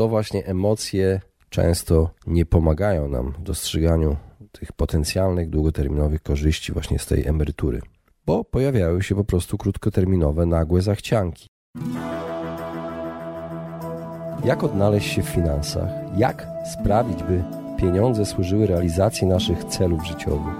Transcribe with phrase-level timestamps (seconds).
[0.00, 1.20] to właśnie emocje
[1.50, 4.16] często nie pomagają nam w dostrzeganiu
[4.52, 7.80] tych potencjalnych długoterminowych korzyści właśnie z tej emerytury,
[8.26, 11.46] bo pojawiają się po prostu krótkoterminowe, nagłe zachcianki.
[14.44, 15.88] Jak odnaleźć się w finansach?
[16.16, 17.44] Jak sprawić, by
[17.78, 20.54] pieniądze służyły realizacji naszych celów życiowych?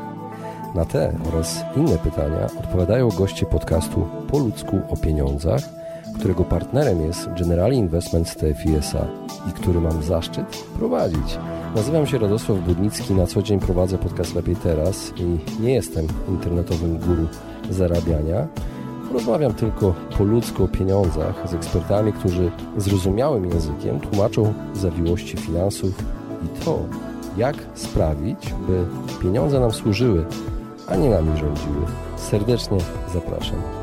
[0.75, 5.80] Na te oraz inne pytania odpowiadają goście podcastu Po ludzku o pieniądzach,
[6.19, 9.07] którego partnerem jest Generali Investments TFISA
[9.49, 11.39] i który mam zaszczyt prowadzić.
[11.77, 16.99] Nazywam się Radosław Budnicki, na co dzień prowadzę podcast Lepiej Teraz i nie jestem internetowym
[16.99, 17.27] guru
[17.71, 18.49] zarabiania.
[19.13, 26.05] Rozmawiam tylko po ludzku o pieniądzach z ekspertami, którzy zrozumiałym językiem tłumaczą zawiłości finansów
[26.45, 26.79] i to,
[27.37, 28.85] jak sprawić, by
[29.23, 30.27] pieniądze nam służyły,
[30.87, 31.87] a nie nami rządziły.
[32.17, 32.79] Serdecznie
[33.15, 33.80] zapraszam.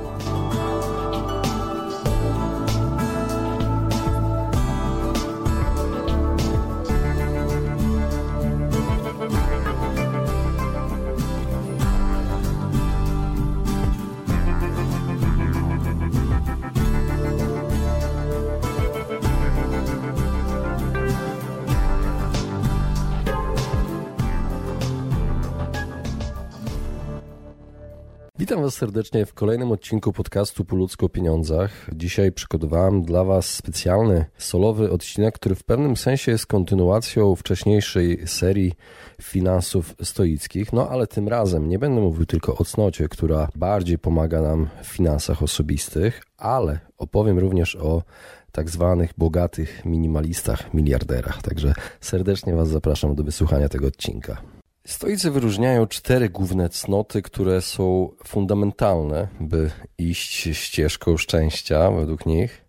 [28.78, 30.76] Serdecznie w kolejnym odcinku podcastu Po
[31.06, 31.90] o pieniądzach.
[31.94, 38.74] Dzisiaj przygotowałem dla Was specjalny solowy odcinek, który w pewnym sensie jest kontynuacją wcześniejszej serii
[39.22, 40.74] finansów stoickich.
[40.74, 44.88] No ale tym razem nie będę mówił tylko o cnocie, która bardziej pomaga nam w
[44.88, 48.04] finansach osobistych, ale opowiem również o
[48.52, 51.42] tak zwanych bogatych minimalistach, miliarderach.
[51.42, 54.57] Także serdecznie Was zapraszam do wysłuchania tego odcinka.
[54.88, 62.66] Stoicy wyróżniają cztery główne cnoty, które są fundamentalne, by iść ścieżką szczęścia według nich.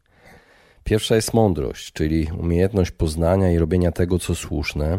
[0.84, 4.98] Pierwsza jest mądrość, czyli umiejętność poznania i robienia tego, co słuszne.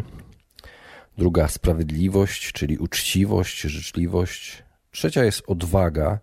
[1.18, 4.62] Druga sprawiedliwość, czyli uczciwość, życzliwość.
[4.90, 6.18] Trzecia jest odwaga,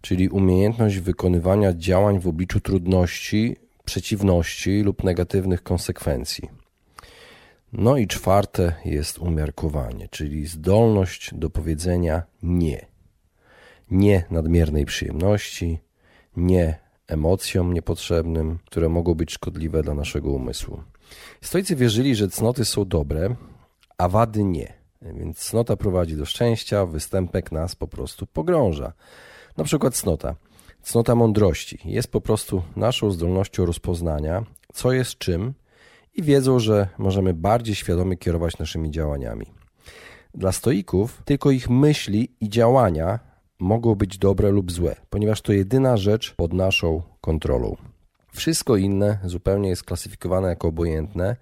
[0.00, 6.65] czyli umiejętność wykonywania działań w obliczu trudności, przeciwności lub negatywnych konsekwencji.
[7.78, 12.86] No i czwarte jest umiarkowanie, czyli zdolność do powiedzenia nie.
[13.90, 15.78] Nie nadmiernej przyjemności,
[16.36, 20.82] nie emocjom niepotrzebnym, które mogą być szkodliwe dla naszego umysłu.
[21.40, 23.36] Stoicy wierzyli, że cnoty są dobre,
[23.98, 24.72] a wady nie.
[25.02, 28.92] Więc cnota prowadzi do szczęścia, występek nas po prostu pogrąża.
[29.56, 30.36] Na przykład cnota.
[30.82, 35.54] Cnota mądrości jest po prostu naszą zdolnością rozpoznania, co jest czym
[36.16, 39.46] i wiedzą, że możemy bardziej świadomie kierować naszymi działaniami.
[40.34, 43.18] Dla stoików tylko ich myśli i działania
[43.58, 47.76] mogą być dobre lub złe, ponieważ to jedyna rzecz pod naszą kontrolą.
[48.32, 51.36] Wszystko inne zupełnie jest klasyfikowane jako obojętne,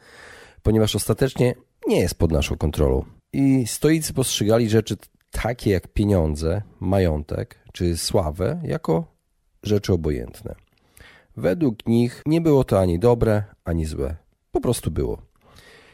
[0.63, 1.55] ponieważ ostatecznie
[1.87, 3.05] nie jest pod naszą kontrolą.
[3.33, 4.97] I stoicy postrzegali rzeczy
[5.31, 9.05] takie jak pieniądze, majątek czy sławę jako
[9.63, 10.55] rzeczy obojętne.
[11.37, 14.24] Według nich nie było to ani dobre, ani złe.
[14.55, 15.19] Po prostu było.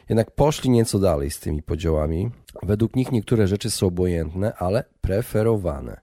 [0.09, 2.31] Jednak poszli nieco dalej z tymi podziałami.
[2.63, 6.01] Według nich niektóre rzeczy są obojętne, ale preferowane.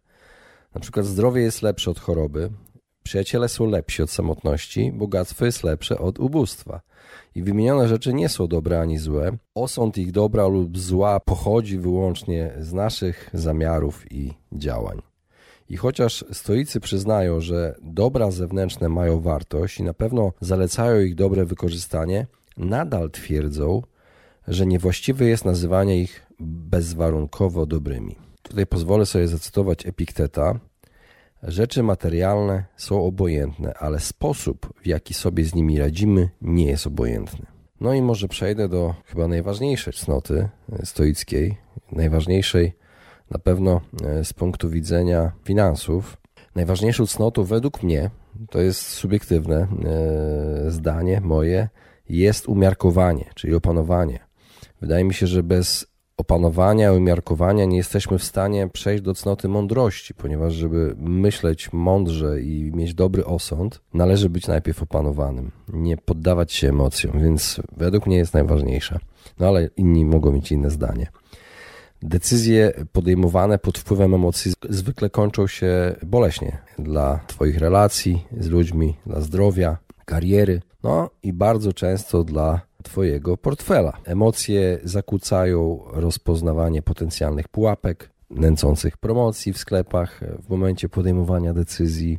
[0.75, 2.51] Na przykład zdrowie jest lepsze od choroby,
[3.03, 6.81] przyjaciele są lepsi od samotności, bogactwo jest lepsze od ubóstwa.
[7.35, 9.37] I wymienione rzeczy nie są dobre ani złe.
[9.55, 15.03] Osąd ich dobra lub zła pochodzi wyłącznie z naszych zamiarów i działań.
[15.69, 21.45] I chociaż stoicy przyznają, że dobra zewnętrzne mają wartość i na pewno zalecają ich dobre
[21.45, 22.27] wykorzystanie,
[22.59, 23.83] nadal twierdzą,
[24.49, 28.17] że niewłaściwe jest nazywanie ich bezwarunkowo dobrymi.
[28.43, 30.61] Tutaj pozwolę sobie zacytować Epikteta.
[31.43, 37.47] Rzeczy materialne są obojętne, ale sposób, w jaki sobie z nimi radzimy, nie jest obojętny.
[37.81, 40.49] No i może przejdę do chyba najważniejszej cnoty
[40.85, 41.57] stoickiej,
[41.93, 42.73] najważniejszej
[43.31, 46.17] na pewno e, z punktu widzenia finansów.
[46.55, 48.11] Najważniejszą cnotą według mnie,
[48.51, 51.69] to jest subiektywne e, zdanie moje,
[52.09, 54.19] jest umiarkowanie, czyli opanowanie.
[54.81, 60.15] Wydaje mi się, że bez opanowania, umiarkowania nie jesteśmy w stanie przejść do cnoty mądrości,
[60.15, 66.69] ponieważ żeby myśleć mądrze i mieć dobry osąd, należy być najpierw opanowanym, nie poddawać się
[66.69, 68.99] emocjom, więc według mnie jest najważniejsze.
[69.39, 71.07] No ale inni mogą mieć inne zdanie.
[72.03, 79.21] Decyzje podejmowane pod wpływem emocji zwykle kończą się boleśnie dla Twoich relacji z ludźmi, dla
[79.21, 83.99] zdrowia, kariery, no i bardzo często dla Twojego portfela.
[84.05, 92.19] Emocje zakłócają rozpoznawanie potencjalnych pułapek, nęcących promocji w sklepach w momencie podejmowania decyzji.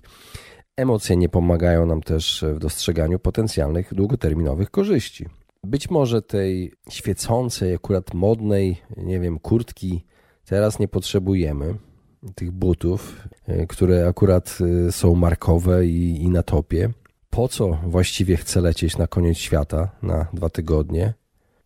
[0.78, 5.26] Emocje nie pomagają nam też w dostrzeganiu potencjalnych długoterminowych korzyści.
[5.64, 10.06] Być może tej świecącej, akurat modnej, nie wiem, kurtki
[10.46, 11.76] teraz nie potrzebujemy,
[12.36, 14.58] tych butów, e, które akurat
[14.88, 16.90] e, są markowe i, i na topie.
[17.30, 21.14] Po co właściwie chcę lecieć na koniec świata na dwa tygodnie?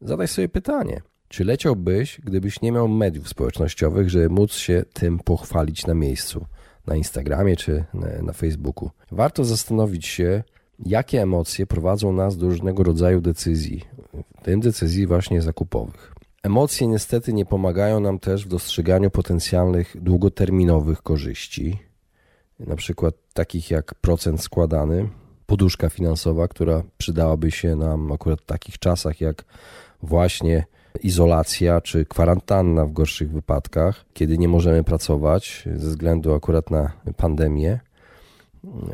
[0.01, 1.01] Zadaj sobie pytanie.
[1.27, 6.45] Czy leciałbyś, gdybyś nie miał mediów społecznościowych, żeby móc się tym pochwalić na miejscu,
[6.87, 7.83] na Instagramie czy
[8.21, 8.89] na Facebooku?
[9.11, 10.43] Warto zastanowić się,
[10.85, 13.85] jakie emocje prowadzą nas do różnego rodzaju decyzji,
[14.39, 16.13] w tym decyzji właśnie zakupowych.
[16.43, 21.79] Emocje niestety nie pomagają nam też w dostrzeganiu potencjalnych długoterminowych korzyści,
[22.59, 25.09] na przykład takich jak procent składany,
[25.53, 29.45] poduszka finansowa, która przydałaby się nam akurat w takich czasach jak
[30.03, 30.65] właśnie
[31.03, 37.79] izolacja czy kwarantanna w gorszych wypadkach, kiedy nie możemy pracować ze względu akurat na pandemię.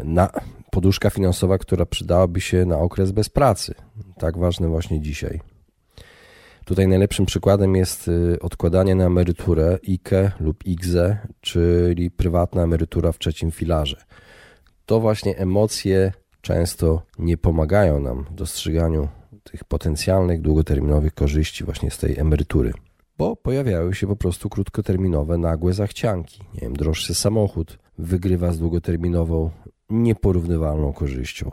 [0.04, 0.30] Na
[0.72, 3.74] poduszka finansowa, która przydałaby się na okres bez pracy.
[4.18, 5.40] Tak ważne właśnie dzisiaj.
[6.66, 13.20] Tutaj najlepszym przykładem jest y, odkładanie na emeryturę IKE lub IGZE, czyli prywatna emerytura w
[13.20, 13.98] trzecim filarze.
[14.86, 16.12] To właśnie emocje
[16.42, 19.08] często nie pomagają nam w dostrzeganiu
[19.44, 22.74] tych potencjalnych długoterminowych korzyści właśnie z tej emerytury,
[23.18, 26.44] bo pojawiają się po prostu krótkoterminowe, nagłe zachcianki.
[26.54, 29.50] Nie wiem, droższy samochód wygrywa z długoterminową,
[29.90, 31.52] nieporównywalną korzyścią,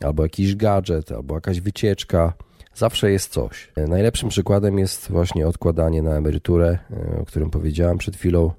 [0.00, 2.32] albo jakiś gadżet, albo jakaś wycieczka.
[2.74, 3.72] Zawsze jest coś.
[3.88, 6.78] Najlepszym przykładem jest właśnie odkładanie na emeryturę,
[7.20, 8.52] o którym powiedziałem przed chwilą.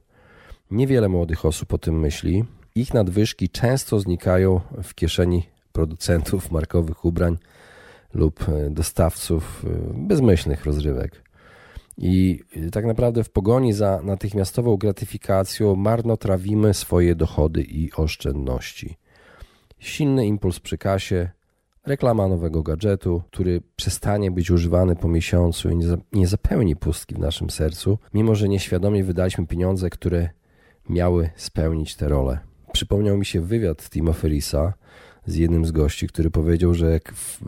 [0.72, 2.46] Niewiele młodych osób o tym myśli.
[2.76, 7.38] Ich nadwyżki często znikają w kieszeni producentów markowych ubrań
[8.14, 11.24] lub dostawców bezmyślnych rozrywek.
[11.98, 18.98] I tak naprawdę w pogoni za natychmiastową gratyfikacją marnotrawimy swoje dochody i oszczędności.
[19.80, 21.30] Silny impuls przy kasie,
[21.86, 25.78] reklama nowego gadżetu, który przestanie być używany po miesiącu i
[26.14, 30.30] nie zapełni pustki w naszym sercu, mimo że nieświadomie wydaliśmy pieniądze, które
[30.90, 32.49] miały spełnić tę rolę.
[32.74, 34.74] Przypomniał mi się wywiad Tima Ferisa
[35.26, 37.40] z jednym z gości, który powiedział, że w,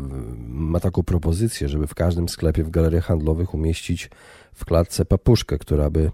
[0.48, 4.10] ma taką propozycję, żeby w każdym sklepie w galeriach handlowych umieścić
[4.54, 6.12] w klatce papuszkę, która by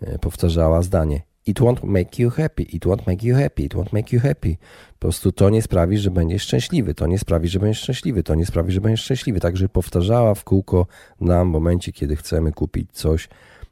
[0.00, 3.92] e, powtarzała zdanie It won't make you happy, it won't make you happy, it won't
[3.92, 4.56] make you happy.
[4.92, 8.34] Po prostu to nie sprawi, że będziesz szczęśliwy, to nie sprawi, że będziesz szczęśliwy, to
[8.34, 9.40] nie sprawi, że będziesz szczęśliwy.
[9.40, 10.86] Także powtarzała w kółko
[11.20, 13.28] nam w momencie, kiedy chcemy kupić coś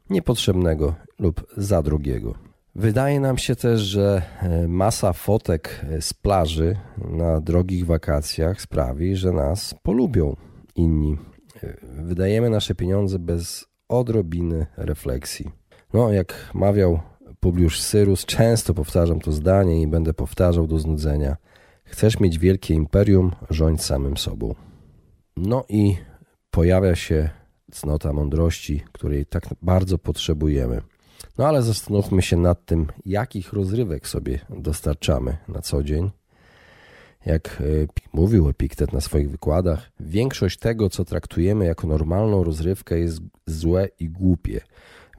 [0.09, 2.52] niepotrzebnego lub za drogiego.
[2.75, 9.15] Wydaje nam się też, że e, masa fotek e, z plaży na drogich wakacjach sprawi,
[9.15, 10.35] że nas polubią
[10.75, 11.17] inni.
[11.83, 15.49] Wydajemy nasze pieniądze bez odrobiny refleksji.
[15.93, 16.99] No, jak mawiał
[17.39, 21.37] Publiusz Syrus, często powtarzam to zdanie i będę powtarzał do znudzenia.
[21.83, 24.55] Chcesz mieć wielkie imperium, rządź samym sobą.
[25.37, 25.97] No i
[26.51, 27.29] pojawia się
[27.71, 30.81] cnota mądrości, której tak bardzo potrzebujemy.
[31.37, 36.11] No ale zastanówmy się nad tym, jakich rozrywek sobie dostarczamy na co dzień.
[37.25, 37.63] Jak e,
[38.13, 44.09] mówił Epiktet na swoich wykładach, większość tego, co traktujemy jako normalną rozrywkę, jest złe i
[44.09, 44.61] głupie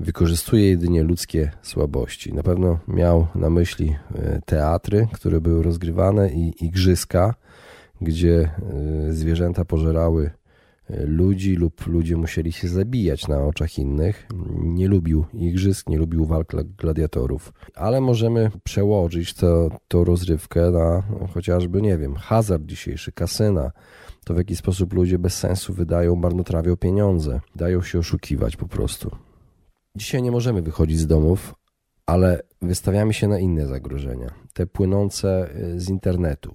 [0.00, 2.32] wykorzystuje jedynie ludzkie słabości.
[2.32, 7.34] Na pewno miał na myśli e, teatry, które były rozgrywane i igrzyska,
[8.00, 8.50] gdzie
[9.08, 10.30] e, zwierzęta pożerały
[10.88, 14.26] ludzi lub ludzie musieli się zabijać na oczach innych.
[14.58, 17.52] Nie lubił igrzysk, nie lubił walk gladiatorów.
[17.74, 21.02] Ale możemy przełożyć to, tą rozrywkę na
[21.34, 23.72] chociażby, nie wiem, hazard dzisiejszy, kasyna.
[24.24, 27.40] To w jaki sposób ludzie bez sensu wydają, marnotrawią pieniądze.
[27.56, 29.10] Dają się oszukiwać po prostu.
[29.96, 31.54] Dzisiaj nie możemy wychodzić z domów,
[32.06, 36.54] ale wystawiamy się na inne zagrożenia, te płynące y, z internetu.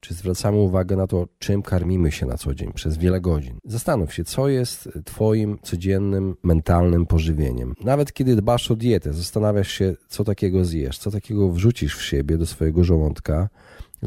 [0.00, 3.58] Czy zwracamy uwagę na to, czym karmimy się na co dzień przez wiele godzin?
[3.64, 7.74] Zastanów się, co jest Twoim codziennym mentalnym pożywieniem.
[7.84, 12.38] Nawet kiedy dbasz o dietę, zastanawiasz się, co takiego zjesz, co takiego wrzucisz w siebie
[12.38, 13.48] do swojego żołądka,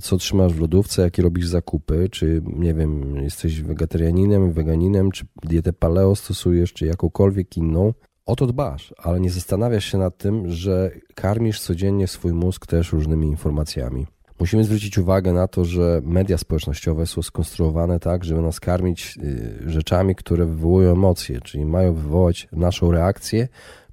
[0.01, 5.73] co trzymasz w lodówce, jakie robisz zakupy, czy nie wiem, jesteś wegetarianinem, weganinem, czy dietę
[5.73, 7.93] paleo stosujesz, czy jakąkolwiek inną.
[8.31, 12.93] O to dbasz, ale nie zastanawiasz się nad tym, że karmisz codziennie swój mózg też
[12.93, 14.07] różnymi informacjami.
[14.39, 19.69] Musimy zwrócić uwagę na to, że media społecznościowe są skonstruowane tak, żeby nas karmić y,
[19.71, 23.47] rzeczami, które wywołują emocje, czyli mają wywołać naszą reakcję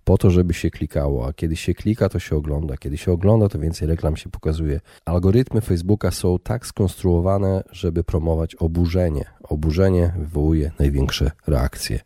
[0.05, 1.27] po to, żeby się klikało.
[1.27, 2.77] A kiedy się klika, to się ogląda.
[2.77, 4.81] Kiedy się ogląda, to więcej reklam się pokazuje.
[5.05, 9.25] Algorytmy Facebooka są tak skonstruowane, żeby promować oburzenie.
[9.43, 12.01] Oburzenie wywołuje największe reakcje.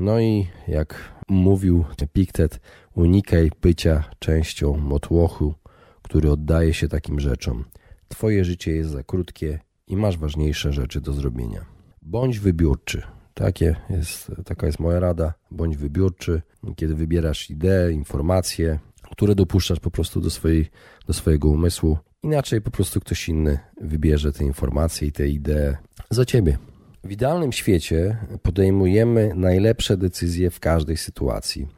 [0.00, 0.94] No i jak
[1.28, 2.60] mówił Epiktet,
[2.94, 5.54] unikaj bycia częścią motłochu,
[6.02, 7.64] który oddaje się takim rzeczom.
[8.08, 11.64] Twoje życie jest za krótkie i masz ważniejsze rzeczy do zrobienia.
[12.02, 13.02] Bądź wybiórczy.
[13.34, 15.34] Takie jest, taka jest moja rada.
[15.50, 16.42] Bądź wybiórczy,
[16.76, 18.78] kiedy wybierasz idee, informacje,
[19.10, 20.70] które dopuszczasz po prostu do, swojej,
[21.06, 21.98] do swojego umysłu.
[22.22, 25.76] Inaczej po prostu ktoś inny wybierze te informacje i te idee
[26.10, 26.58] za ciebie.
[27.04, 31.68] W idealnym świecie podejmujemy najlepsze decyzje w każdej sytuacji.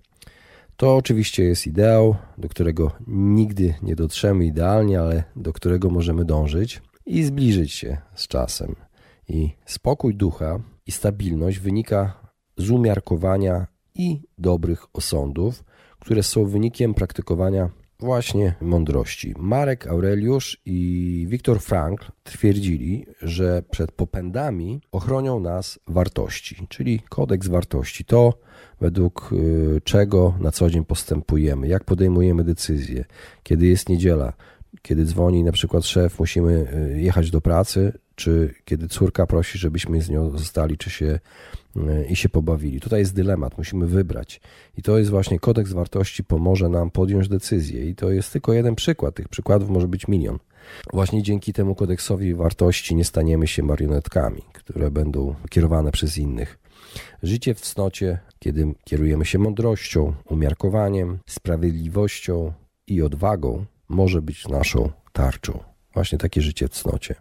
[0.76, 6.83] To oczywiście jest ideał, do którego nigdy nie dotrzemy idealnie, ale do którego możemy dążyć
[7.06, 8.76] i zbliżyć się z czasem.
[9.28, 12.21] I spokój ducha i stabilność wynika
[12.56, 15.64] z umiarkowania i dobrych osądów,
[15.99, 19.34] które są wynikiem praktykowania właśnie mądrości.
[19.38, 28.04] Marek Aureliusz i Viktor Frankl twierdzili, że przed popędami ochronią nas wartości, czyli kodeks wartości.
[28.04, 28.38] To
[28.80, 33.04] według y, czego na co dzień postępujemy, jak podejmujemy decyzje,
[33.42, 34.32] kiedy jest niedziela,
[34.83, 40.00] kiedy dzwoni na przykład szef, musimy y, jechać do pracy, czy kiedy córka prosi, żebyśmy
[40.00, 41.21] z nią zostali, czy się
[41.76, 42.80] y, i się pobawili.
[42.80, 44.40] Tutaj jest dylemat, musimy wybrać.
[44.78, 47.90] I to jest właśnie kodeks wartości pomoże nam podjąć decyzję.
[47.90, 49.14] I to jest tylko jeden przykład.
[49.14, 50.38] Tych przykładów może być milion.
[50.92, 56.59] Właśnie dzięki temu kodeksowi wartości nie staniemy się marionetkami, które będą kierowane przez innych.
[57.23, 62.52] Życie w cnocie, kiedy kierujemy się mądrością, umiarkowaniem, sprawiedliwością
[62.87, 65.59] i odwagą, może być naszą tarczą.
[65.95, 67.14] Właśnie takie życie w cnocie.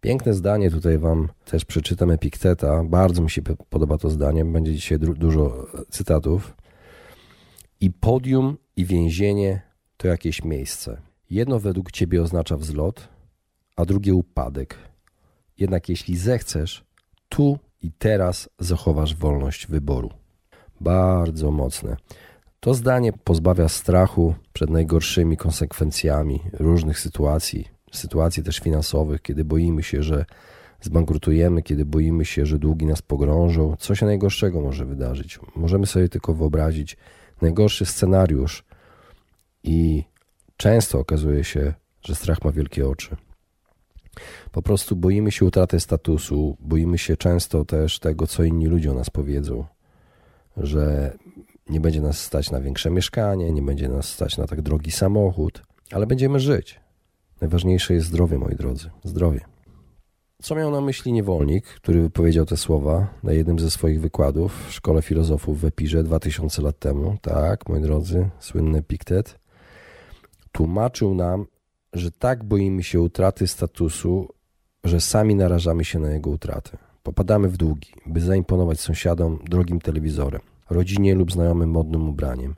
[0.00, 2.84] Piękne zdanie tutaj Wam też przeczytam Epikteta.
[2.84, 4.44] Bardzo mi się podoba to zdanie.
[4.44, 6.56] Będzie dzisiaj dużo cytatów.
[7.80, 9.62] I podium, i więzienie
[9.96, 11.00] to jakieś miejsce.
[11.30, 13.08] Jedno według Ciebie oznacza wzlot,
[13.76, 14.78] a drugie upadek.
[15.58, 16.84] Jednak jeśli zechcesz,
[17.28, 20.10] tu i teraz zachowasz wolność wyboru.
[20.80, 21.96] Bardzo mocne.
[22.60, 30.02] To zdanie pozbawia strachu przed najgorszymi konsekwencjami różnych sytuacji, sytuacji też finansowych, kiedy boimy się,
[30.02, 30.24] że
[30.80, 33.76] zbankrutujemy, kiedy boimy się, że długi nas pogrążą.
[33.78, 35.38] Co się najgorszego może wydarzyć?
[35.56, 36.96] Możemy sobie tylko wyobrazić
[37.42, 38.64] najgorszy scenariusz
[39.64, 40.04] i
[40.56, 43.16] często okazuje się, że strach ma wielkie oczy.
[44.52, 48.94] Po prostu boimy się utraty statusu, boimy się często też tego, co inni ludzie o
[48.94, 49.64] nas powiedzą,
[50.56, 51.16] że
[51.68, 55.62] nie będzie nas stać na większe mieszkanie, nie będzie nas stać na tak drogi samochód,
[55.92, 56.80] ale będziemy żyć.
[57.40, 59.40] Najważniejsze jest zdrowie, moi drodzy, zdrowie.
[60.42, 64.72] Co miał na myśli niewolnik, który wypowiedział te słowa na jednym ze swoich wykładów w
[64.72, 67.16] Szkole Filozofów w Epirze 2000 lat temu?
[67.22, 69.38] Tak, moi drodzy, słynny Piktet.
[70.52, 71.46] Tłumaczył nam,
[71.92, 74.28] że tak boimy się utraty statusu,
[74.84, 76.78] że sami narażamy się na jego utratę.
[77.02, 82.54] Popadamy w długi, by zaimponować sąsiadom drogim telewizorem, rodzinie lub znajomym modnym ubraniem.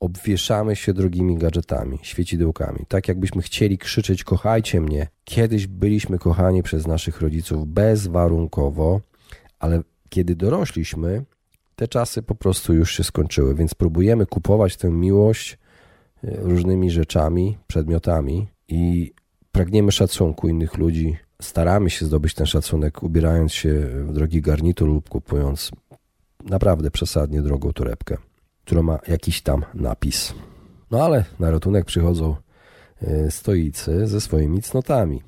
[0.00, 5.08] Obwieszamy się drogimi gadżetami, świecidełkami, tak jakbyśmy chcieli krzyczeć kochajcie mnie.
[5.24, 9.00] Kiedyś byliśmy kochani przez naszych rodziców bezwarunkowo,
[9.58, 11.24] ale kiedy dorośliśmy,
[11.76, 15.58] te czasy po prostu już się skończyły, więc próbujemy kupować tę miłość
[16.24, 19.12] e, różnymi rzeczami, przedmiotami, i
[19.52, 21.16] pragniemy szacunku innych ludzi.
[21.42, 23.72] Staramy się zdobyć ten szacunek, ubierając się
[24.04, 25.70] w drogi garnitur lub kupując
[26.46, 28.16] naprawdę przesadnie drogą torebkę,
[28.64, 30.34] która ma jakiś tam napis.
[30.90, 32.36] No ale na ratunek przychodzą
[33.02, 35.22] e, stoicy ze swoimi cnotami.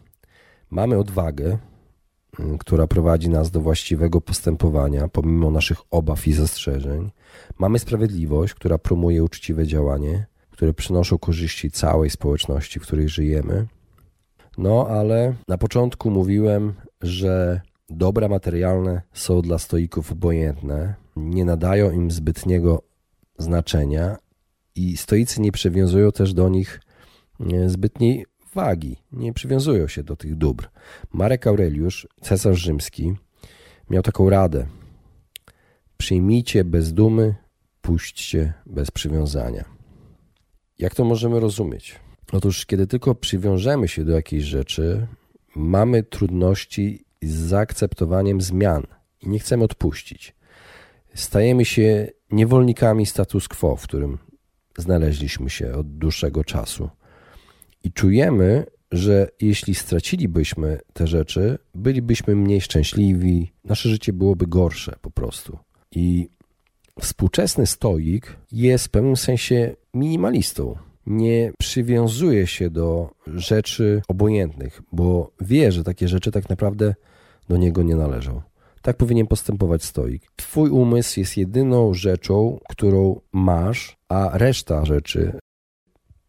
[0.71, 1.59] Mamy odwagę,
[2.59, 7.11] która prowadzi nas do właściwego postępowania pomimo naszych obaw i zastrzeżeń.
[7.59, 10.27] Mamy sprawiedliwość, która promuje uczciwe działanie
[10.59, 13.67] które przynoszą korzyści całej społeczności, w której żyjemy.
[14.57, 22.11] No ale na początku mówiłem, że dobra materialne są dla stoików obojętne, nie nadają im
[22.11, 22.83] zbytniego
[23.39, 24.17] znaczenia
[24.75, 26.81] i stoicy nie przywiązują też do nich
[27.41, 30.69] e, zbytniej wagi, nie przywiązują się do tych dóbr.
[31.13, 33.15] Marek Aureliusz, cesarz rzymski,
[33.91, 34.67] miał taką radę:
[35.97, 37.35] Przyjmijcie bez dumy,
[37.83, 39.65] puśćcie bez przywiązania.
[40.79, 42.01] Jak to możemy rozumieć?
[42.33, 45.07] Otóż, kiedy tylko przywiążemy się do jakiejś rzeczy,
[45.57, 48.83] mamy trudności z zaakceptowaniem zmian
[49.21, 50.38] i nie chcemy odpuścić.
[51.19, 54.19] Stajemy się niewolnikami status quo, w którym
[54.79, 56.91] znaleźliśmy się od dłuższego czasu.
[57.85, 65.11] I czujemy, że jeśli stracilibyśmy te rzeczy, bylibyśmy mniej szczęśliwi, nasze życie byłoby gorsze po
[65.11, 65.59] prostu.
[65.93, 66.29] I
[67.01, 70.77] Współczesny stoik jest w pewnym sensie minimalistą.
[71.07, 76.95] Nie przywiązuje się do rzeczy obojętnych, bo wie, że takie rzeczy tak naprawdę
[77.49, 78.43] do niego nie należą.
[78.83, 80.23] Tak powinien postępować stoik.
[80.37, 85.39] Twój umysł jest jedyną rzeczą, którą masz, a reszta rzeczy,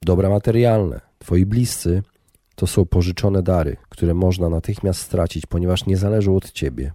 [0.02, 2.04] dobra materialne, twoi bliscy,
[2.56, 6.92] to są pożyczone dary, które można natychmiast stracić, ponieważ nie zależą od ciebie.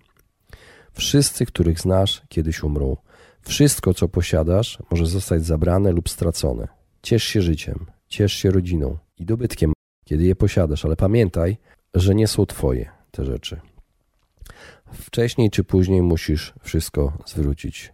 [0.93, 2.97] Wszyscy, których znasz, kiedyś umrą.
[3.43, 6.69] Wszystko, co posiadasz, może zostać zabrane lub stracone.
[7.03, 9.73] Ciesz się życiem, ciesz się rodziną i dobytkiem,
[10.05, 11.57] kiedy je posiadasz, ale pamiętaj,
[11.95, 13.61] że nie są twoje te rzeczy.
[14.95, 17.93] Wcześniej czy później musisz wszystko zwrócić.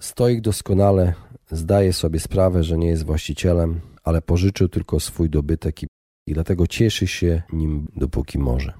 [0.00, 1.14] Stoik doskonale
[1.50, 5.86] zdaje sobie sprawę, że nie jest właścicielem, ale pożyczył tylko swój dobytek i,
[6.26, 8.72] i dlatego cieszy się nim dopóki może.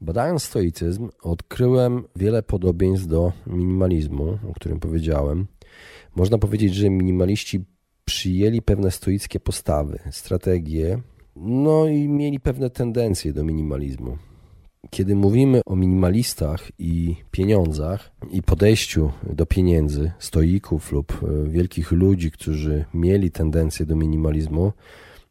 [0.00, 5.46] Badając stoicyzm, odkryłem wiele podobieństw do minimalizmu, o którym powiedziałem.
[6.16, 7.64] Można powiedzieć, że minimaliści
[8.04, 11.02] przyjęli pewne stoickie postawy, strategie,
[11.36, 14.18] no i mieli pewne tendencje do minimalizmu.
[14.94, 22.30] Kiedy mówimy o minimalistach i pieniądzach i podejściu do pieniędzy, stoików lub e, wielkich ludzi,
[22.30, 24.72] którzy mieli tendencję do minimalizmu,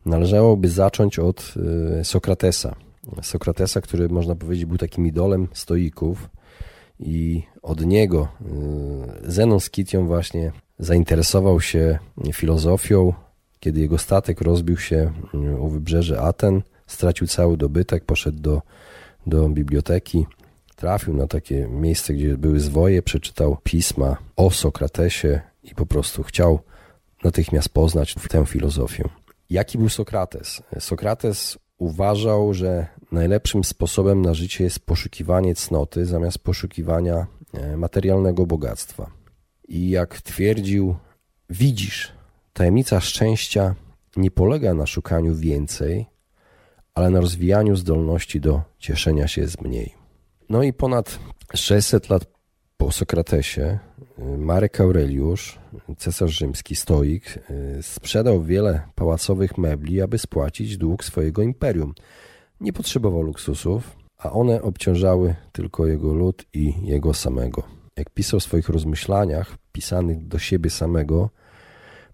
[0.06, 1.54] należałoby zacząć od
[2.00, 2.76] e, Sokratesa.
[3.22, 6.30] Sokratesa, który można powiedzieć był takim idolem stoików
[7.00, 12.00] i od niego e, Zenon Skition właśnie zainteresował się
[12.34, 13.14] filozofią,
[13.60, 15.12] kiedy jego statek rozbił się
[15.60, 18.62] u wybrzeży Aten, stracił cały dobytek, poszedł do
[19.28, 20.26] do biblioteki,
[20.76, 26.60] trafił na takie miejsce, gdzie były zwoje, przeczytał pisma o Sokratesie i po prostu chciał
[27.24, 29.04] natychmiast poznać tę filozofię.
[29.50, 30.64] Jaki był Sokrates?
[30.80, 39.12] Sokrates uważał, że najlepszym sposobem na życie jest poszukiwanie cnoty zamiast poszukiwania e, materialnego bogactwa.
[39.68, 40.96] I jak twierdził,
[41.50, 42.12] widzisz,
[42.54, 43.76] tajemnica szczęścia
[44.16, 46.06] nie polega na szukaniu więcej,
[46.94, 49.94] ale na rozwijaniu zdolności do cieszenia się z mniej.
[50.50, 51.20] No i ponad
[51.54, 52.26] 600 lat
[52.78, 53.80] po Sokratesie
[54.20, 55.60] y, Marek Aureliusz,
[55.98, 57.40] cesarz rzymski, stoik,
[57.78, 61.94] y, sprzedał wiele pałacowych mebli, aby spłacić dług swojego imperium.
[62.62, 67.64] Nie potrzebował luksusów, a one obciążały tylko jego lud i jego samego.
[67.98, 71.30] Jak pisał w swoich rozmyślaniach, pisanych do siebie samego,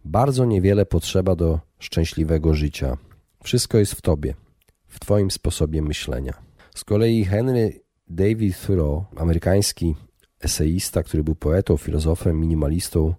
[0.06, 2.98] bardzo niewiele potrzeba do szczęśliwego życia.
[3.44, 4.34] Wszystko jest w tobie
[4.98, 6.34] w Twoim sposobie myślenia.
[6.76, 9.96] Z kolei Henry David Thoreau, amerykański
[10.42, 13.14] eseista, który był poetą, filozofem, minimalistą,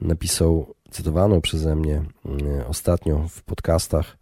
[0.00, 4.18] napisał cytowaną przeze mnie mm, ostatnio w podcastach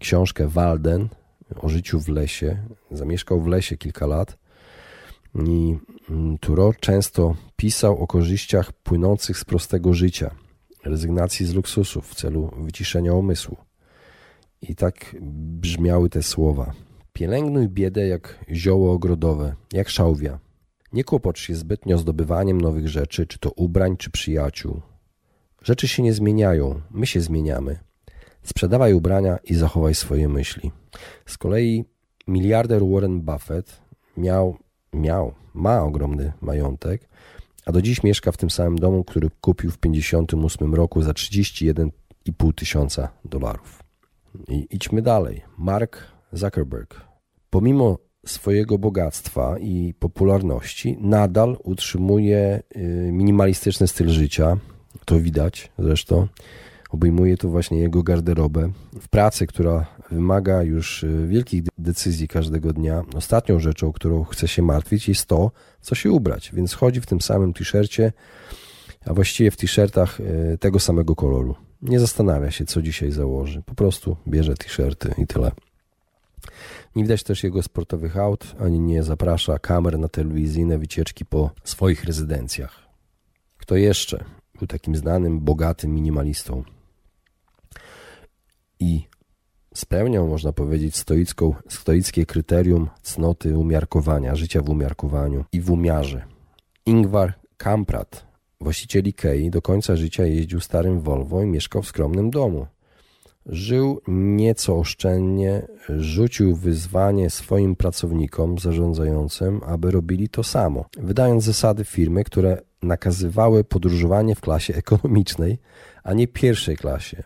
[0.00, 1.08] książkę Walden
[1.56, 2.56] o życiu w lesie.
[2.90, 4.38] Zamieszkał w lesie kilka lat
[5.34, 5.76] i
[6.10, 10.30] mm, Thoreau często pisał o korzyściach płynących z prostego życia,
[10.84, 13.69] rezygnacji z luksusów w celu wyciszenia umysłu.
[14.62, 15.16] I tak
[15.60, 16.72] brzmiały te słowa.
[17.12, 20.38] Pielęgnuj biedę jak zioło ogrodowe, jak szałwia.
[20.92, 24.80] Nie kłopocz się zbytnio zdobywaniem nowych rzeczy, czy to ubrań, czy przyjaciół.
[25.62, 27.78] Rzeczy się nie zmieniają, my się zmieniamy.
[28.42, 30.70] Sprzedawaj ubrania i zachowaj swoje myśli.
[31.26, 31.84] Z kolei
[32.28, 33.80] miliarder Warren Buffett
[34.16, 34.56] miał,
[34.92, 37.08] miał, ma ogromny majątek,
[37.66, 42.54] a do dziś mieszka w tym samym domu, który kupił w 1958 roku za 31,5
[42.54, 43.79] tysiąca dolarów.
[44.48, 45.42] I idźmy dalej.
[45.58, 47.00] Mark Zuckerberg,
[47.50, 54.56] pomimo swojego bogactwa i popularności, nadal utrzymuje y, minimalistyczny styl życia.
[55.04, 56.28] To widać zresztą.
[56.90, 58.72] Obejmuje to właśnie jego garderobę.
[59.00, 64.62] W pracy, która wymaga już y, wielkich decyzji każdego dnia, ostatnią rzeczą, którą chce się
[64.62, 66.50] martwić, jest to, co się ubrać.
[66.54, 68.12] Więc chodzi w tym samym t-shircie,
[69.06, 71.54] a właściwie w t-shirtach y, tego samego koloru.
[71.82, 73.62] Nie zastanawia się, co dzisiaj założy.
[73.66, 75.52] Po prostu bierze t-shirty i tyle.
[76.96, 82.04] Nie widać też jego sportowych aut, ani nie zaprasza kamer na telewizyjne wycieczki po swoich
[82.04, 82.82] rezydencjach.
[83.56, 84.24] Kto jeszcze
[84.58, 86.64] był takim znanym, bogatym minimalistą
[88.80, 89.08] i
[89.74, 96.24] spełniał, można powiedzieć, stoicką, stoickie kryterium cnoty umiarkowania, życia w umiarkowaniu i w umiarze.
[96.86, 98.29] Ingvar Kamprad
[98.60, 102.66] Właściciel Ikei do końca życia jeździł starym Volvo i mieszkał w skromnym domu.
[103.46, 112.24] Żył nieco oszczędnie, rzucił wyzwanie swoim pracownikom zarządzającym, aby robili to samo, wydając zasady firmy,
[112.24, 115.58] które nakazywały podróżowanie w klasie ekonomicznej,
[116.04, 117.22] a nie pierwszej klasie.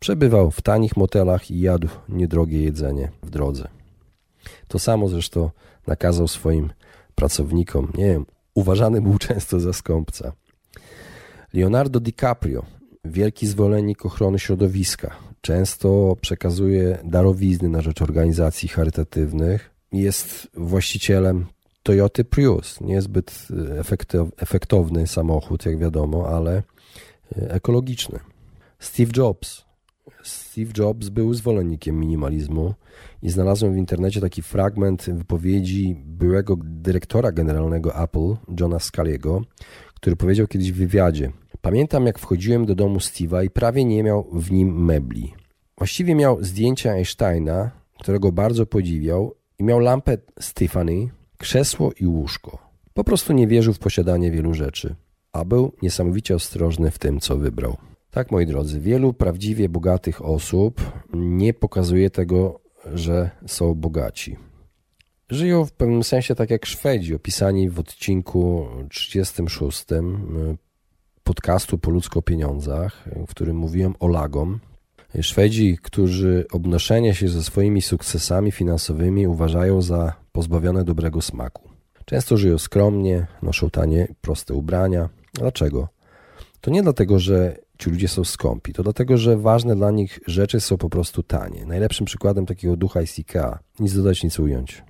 [0.00, 3.68] Przebywał w tanich motelach i jadł niedrogie jedzenie w drodze.
[4.68, 5.50] To samo zresztą
[5.86, 6.72] nakazał swoim
[7.14, 7.92] pracownikom.
[7.94, 10.32] Nie wiem, uważany był często za skąpca.
[11.54, 12.64] Leonardo DiCaprio,
[13.04, 19.70] wielki zwolennik ochrony środowiska, często przekazuje darowizny na rzecz organizacji charytatywnych.
[19.92, 21.46] Jest właścicielem
[21.82, 22.80] Toyota Prius.
[22.80, 23.48] Niezbyt
[24.36, 26.62] efektowny samochód, jak wiadomo, ale
[27.36, 28.18] e, ekologiczny.
[28.78, 29.64] Steve Jobs,
[30.22, 32.74] Steve Jobs był zwolennikiem minimalizmu
[33.22, 39.42] i znalazłem w internecie taki fragment wypowiedzi byłego dyrektora generalnego Apple, Johna Scaliego,
[39.94, 44.28] który powiedział kiedyś w wywiadzie: Pamiętam, jak wchodziłem do domu Steve'a i prawie nie miał
[44.32, 45.34] w nim mebli.
[45.78, 47.70] Właściwie miał zdjęcia Einsteina,
[48.00, 52.58] którego bardzo podziwiał, i miał lampę Stephanie, krzesło i łóżko.
[52.94, 54.94] Po prostu nie wierzył w posiadanie wielu rzeczy,
[55.32, 57.76] a był niesamowicie ostrożny w tym, co wybrał.
[58.10, 62.60] Tak, moi drodzy, wielu prawdziwie bogatych osób nie pokazuje tego,
[62.94, 64.36] że są bogaci.
[65.30, 69.84] Żyją w pewnym sensie tak jak Szwedzi, opisani w odcinku 36
[71.24, 74.60] podcastu Po ludzko pieniądzach, w którym mówiłem o lagom.
[75.20, 81.68] Szwedzi, którzy obnoszenie się ze swoimi sukcesami finansowymi uważają za pozbawione dobrego smaku.
[82.04, 85.08] Często żyją skromnie, noszą tanie, proste ubrania.
[85.34, 85.88] Dlaczego?
[86.60, 90.60] To nie dlatego, że ci ludzie są skąpi, to dlatego, że ważne dla nich rzeczy
[90.60, 91.66] są po prostu tanie.
[91.66, 93.58] Najlepszym przykładem takiego ducha jest IKEA.
[93.80, 94.84] Nic dodać, nic ująć.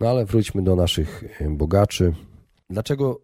[0.00, 2.12] No ale wróćmy do naszych bogaczy.
[2.70, 3.20] Dlaczego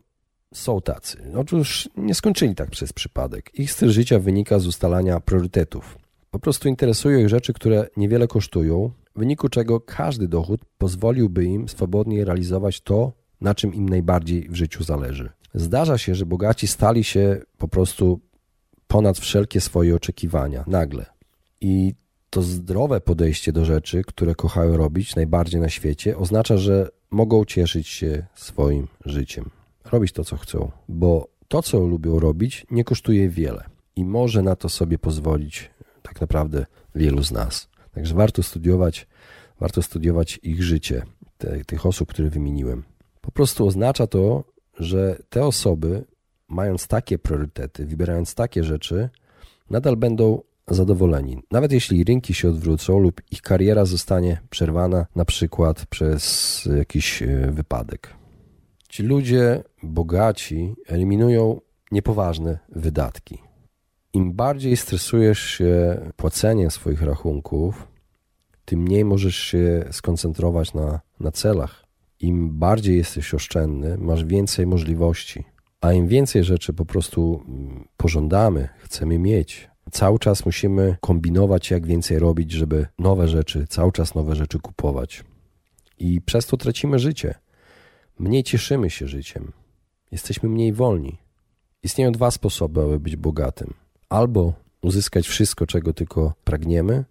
[0.55, 1.19] są tacy?
[1.37, 3.51] Otóż nie skończyli tak przez przypadek.
[3.55, 5.99] Ich styl życia wynika z ustalania priorytetów.
[6.31, 11.69] Po prostu interesują ich rzeczy, które niewiele kosztują, w wyniku czego każdy dochód pozwoliłby im
[11.69, 15.31] swobodnie realizować to, na czym im najbardziej w życiu zależy.
[15.55, 18.21] Zdarza się, że bogaci stali się po prostu
[18.87, 21.07] ponad wszelkie swoje oczekiwania, nagle.
[21.61, 21.95] I
[22.31, 27.89] to zdrowe podejście do rzeczy, które kochają robić najbardziej na świecie, oznacza, że mogą cieszyć
[27.89, 29.51] się swoim życiem.
[29.93, 33.65] Robić to, co chcą, bo to, co lubią robić, nie kosztuje wiele
[33.97, 35.71] i może na to sobie pozwolić
[36.03, 37.69] tak naprawdę wielu z nas.
[37.93, 39.07] Także warto studiować,
[39.61, 41.03] warto studiować ich życie,
[41.39, 42.83] te, tych osób, które wymieniłem.
[43.21, 44.45] Po prostu oznacza to,
[44.79, 46.05] że te osoby,
[46.49, 49.09] mając takie priorytety, wybierając takie rzeczy,
[49.71, 51.43] nadal będą zadowoleni.
[51.51, 57.51] Nawet jeśli rynki się odwrócą lub ich kariera zostanie przerwana, na przykład przez jakiś e,
[57.53, 58.15] wypadek.
[58.95, 63.39] Ci ludzie bogaci eliminują niepoważne wydatki.
[64.13, 67.89] Im bardziej stresujesz się płaceniem swoich rachunków,
[68.65, 71.85] tym mniej możesz się skoncentrować na, na celach.
[72.21, 75.45] Im bardziej jesteś oszczędny, masz więcej możliwości.
[75.81, 81.87] A im więcej rzeczy po prostu mm, pożądamy, chcemy mieć, cały czas musimy kombinować, jak
[81.87, 85.25] więcej robić, żeby nowe rzeczy, cały czas nowe rzeczy kupować.
[85.99, 87.44] I przez to tracimy życie.
[88.19, 89.53] Mniej cieszymy się życiem.
[90.13, 91.19] Jesteśmy mniej wolni.
[91.83, 93.75] Istnieją dwa sposoby, aby być bogatym
[94.09, 97.05] albo uzyskać wszystko, czego tylko pragniemy,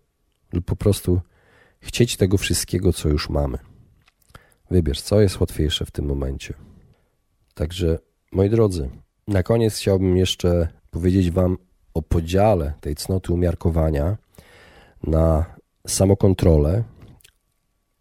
[0.53, 1.21] lub po prostu
[1.79, 3.57] chcieć tego wszystkiego, co już mamy.
[4.71, 6.53] Wybierz, co jest łatwiejsze w tym momencie.
[7.53, 7.99] Także,
[8.31, 8.89] moi drodzy,
[9.27, 11.57] na koniec chciałbym jeszcze powiedzieć Wam
[11.93, 14.17] o podziale tej cnoty umiarkowania
[15.03, 15.45] na
[15.87, 16.83] samokontrolę,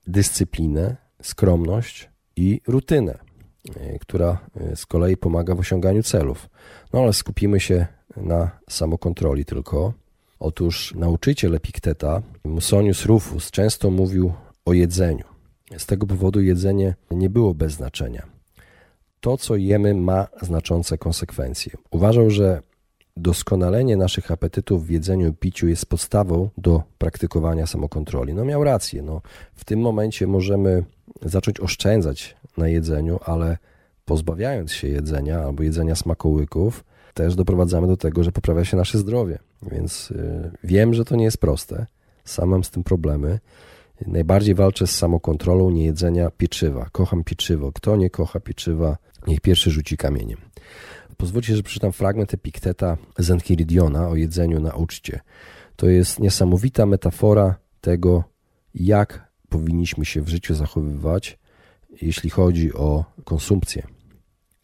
[0.07, 3.19] dyscyplinę, skromność i rutynę,
[3.77, 6.49] e, która e, z kolei pomaga w osiąganiu celów.
[6.93, 9.93] No ale skupimy się na samokontroli tylko.
[10.41, 14.33] Otóż nauczyciel Epikteta, Musonius Rufus, często mówił
[14.65, 15.25] o jedzeniu.
[15.79, 18.27] Z tego powodu jedzenie nie było bez znaczenia.
[19.21, 21.73] To, co jemy, ma znaczące konsekwencje.
[21.91, 22.63] Uważał, że
[23.17, 28.35] doskonalenie naszych apetytów w jedzeniu i piciu jest podstawą do praktykowania samokontroli.
[28.35, 29.03] No miał rację.
[29.03, 29.23] No,
[29.55, 30.85] w tym momencie możemy
[31.23, 33.59] zacząć oszczędzać na jedzeniu, ale
[34.05, 39.39] pozbawiając się jedzenia albo jedzenia smakołyków, też doprowadzamy do tego, że poprawia się nasze zdrowie.
[39.63, 41.87] Więc y, wiem, że to nie jest proste.
[42.25, 43.39] Sam mam z tym problemy.
[44.07, 46.89] Najbardziej walczę z samokontrolą niejedzenia pieczywa.
[46.93, 47.73] Kocham pieczywo.
[47.73, 48.97] Kto nie kocha pieczywa,
[49.27, 50.39] niech pierwszy rzuci kamieniem.
[51.17, 53.31] Pozwólcie, że przeczytam fragment Epikteta z
[54.09, 55.21] o jedzeniu na uczcie.
[55.77, 58.25] To jest niesamowita metafora tego,
[58.75, 61.39] jak powinniśmy się w życiu zachowywać,
[62.03, 63.87] jeśli chodzi o konsumpcję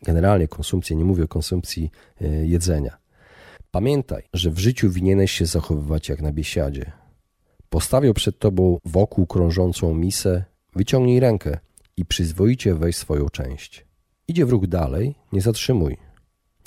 [0.03, 2.99] generalnie konsumpcję, nie mówię o konsumpcji e, jedzenia.
[3.71, 6.93] Pamiętaj, że w życiu winieneś się zachowywać jak na biesiadzie.
[7.71, 11.59] Postawię przed tobą wokół krążącą misę, wyciągnij rękę
[11.97, 13.87] i przyzwoicie weź swoją część.
[14.29, 15.97] Idzie wróg dalej, nie zatrzymuj.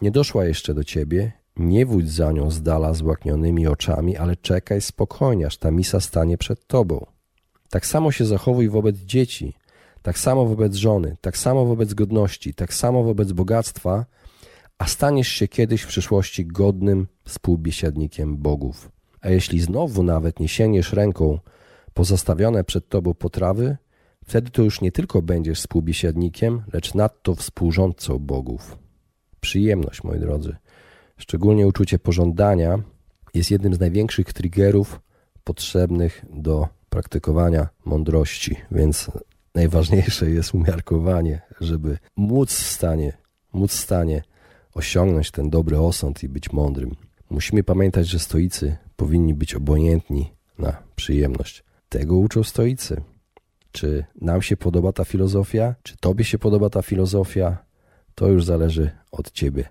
[0.02, 4.82] Nie doszła jeszcze do ciebie, nie wódź za nią z dala złaknionymi oczami, ale czekaj
[4.82, 7.06] spokojnie, aż ta misa stanie przed tobą.
[7.70, 9.54] Tak samo się zachowuj wobec dzieci,
[10.02, 14.06] tak samo wobec żony, tak samo wobec godności, tak samo wobec bogactwa,
[14.78, 18.92] a staniesz się kiedyś w przyszłości godnym współbiesiadnikiem bogów.
[19.22, 21.40] A jeśli znowu nawet nie sięgniesz ręką
[21.94, 23.78] po zastawione przed tobą potrawy,
[24.26, 28.81] wtedy to już nie tylko będziesz współbiesiadnikiem, lecz nadto współrządcą bogów.
[29.42, 30.56] Przyjemność, moi drodzy,
[31.18, 32.80] szczególnie uczucie pożądania,
[33.34, 35.02] jest jednym z największych triggerów
[35.44, 39.12] potrzebnych do praktykowania mądrości, więc
[39.56, 43.18] najważniejsze jest umiarkowanie, żeby móc w stanie,
[43.54, 44.24] móc w stanie
[44.74, 46.96] osiągnąć ten dobry osąd i być mądrym.
[47.30, 51.64] Musimy pamiętać, że stoicy powinni być obojętni na przyjemność.
[51.90, 53.02] Tego uczą stoicy.
[53.72, 55.76] Czy nam się podoba ta filozofia?
[55.84, 57.58] Czy tobie się podoba ta filozofia?
[58.22, 59.70] To już zależy od ciebie.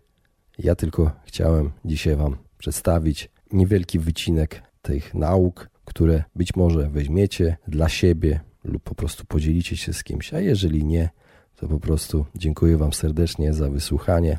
[0.59, 7.89] Ja tylko chciałem dzisiaj wam przedstawić niewielki wycinek tych nauk, które być może weźmiecie dla
[7.89, 11.11] siebie lub po prostu podzielicie się z kimś, a jeżeli nie,
[11.57, 14.39] to po prostu dziękuję wam serdecznie za wysłuchanie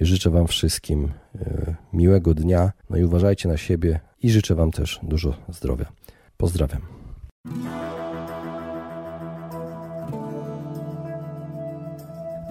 [0.00, 4.70] i życzę wam wszystkim e, miłego dnia, no i uważajcie na siebie i życzę wam
[4.70, 5.92] też dużo zdrowia.
[6.36, 6.82] Pozdrawiam.